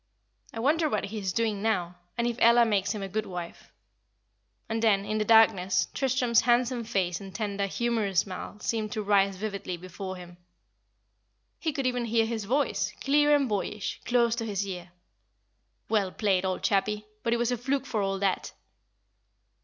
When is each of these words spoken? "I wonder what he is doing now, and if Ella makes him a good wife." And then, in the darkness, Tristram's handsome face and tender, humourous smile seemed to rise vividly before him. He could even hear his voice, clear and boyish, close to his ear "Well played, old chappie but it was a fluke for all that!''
"I 0.51 0.59
wonder 0.59 0.89
what 0.89 1.03
he 1.05 1.19
is 1.19 1.31
doing 1.31 1.61
now, 1.61 1.97
and 2.17 2.25
if 2.25 2.37
Ella 2.39 2.65
makes 2.65 2.91
him 2.91 3.03
a 3.03 3.07
good 3.07 3.27
wife." 3.27 3.71
And 4.67 4.81
then, 4.81 5.05
in 5.05 5.19
the 5.19 5.23
darkness, 5.25 5.89
Tristram's 5.93 6.41
handsome 6.41 6.85
face 6.85 7.21
and 7.21 7.35
tender, 7.35 7.67
humourous 7.67 8.21
smile 8.21 8.59
seemed 8.61 8.91
to 8.93 9.03
rise 9.03 9.35
vividly 9.35 9.77
before 9.77 10.15
him. 10.15 10.37
He 11.59 11.71
could 11.71 11.85
even 11.85 12.05
hear 12.05 12.25
his 12.25 12.45
voice, 12.45 12.93
clear 12.99 13.35
and 13.35 13.47
boyish, 13.47 14.01
close 14.03 14.33
to 14.37 14.45
his 14.47 14.65
ear 14.65 14.89
"Well 15.87 16.11
played, 16.11 16.45
old 16.45 16.63
chappie 16.63 17.05
but 17.21 17.31
it 17.33 17.37
was 17.37 17.51
a 17.51 17.55
fluke 17.59 17.85
for 17.85 18.01
all 18.01 18.17
that!'' 18.17 18.53